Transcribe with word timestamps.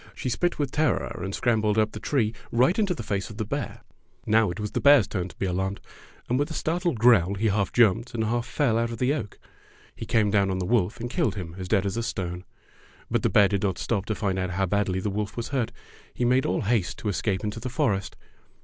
She 0.15 0.29
spit 0.29 0.57
with 0.57 0.71
terror 0.71 1.21
and 1.23 1.35
scrambled 1.35 1.77
up 1.77 1.91
the 1.91 1.99
tree 1.99 2.33
right 2.51 2.79
into 2.79 2.95
the 2.95 3.03
face 3.03 3.29
of 3.29 3.37
the 3.37 3.45
bear. 3.45 3.81
Now 4.25 4.49
it 4.49 4.57
76 4.57 4.57
Fairy 4.57 4.57
Tale 4.57 4.57
Foxes 4.57 4.61
was 4.61 4.71
the 4.71 4.81
bear's 4.81 5.07
turn 5.07 5.27
to 5.27 5.35
be 5.35 5.45
alarmed, 5.45 5.79
and 6.27 6.39
with 6.39 6.49
a 6.49 6.55
startled 6.55 6.97
growl 6.99 7.35
he 7.35 7.49
half 7.49 7.71
jumped 7.71 8.15
and 8.15 8.23
haK 8.23 8.43
fell 8.45 8.79
out 8.79 8.89
of 8.89 8.97
the 8.97 9.13
oak. 9.13 9.37
He 9.95 10.07
came 10.07 10.31
down 10.31 10.49
on 10.49 10.57
the 10.57 10.65
wolf 10.65 10.99
and 10.99 11.07
killed 11.07 11.35
him 11.35 11.53
as 11.59 11.67
dead 11.67 11.85
as 11.85 11.97
a 11.97 12.01
stone. 12.01 12.45
But 13.11 13.21
the 13.21 13.29
bear 13.29 13.47
did 13.47 13.61
not 13.61 13.77
stop 13.77 14.07
to 14.07 14.15
find 14.15 14.39
out 14.39 14.49
how 14.49 14.65
badly 14.65 14.99
the 15.01 15.11
wolf 15.11 15.37
was 15.37 15.49
hurt. 15.49 15.71
He 16.15 16.25
made 16.25 16.47
all 16.47 16.61
haste 16.61 16.97
to 16.97 17.07
escape 17.09 17.43
into 17.43 17.59
the 17.59 17.69
forest. 17.69 18.17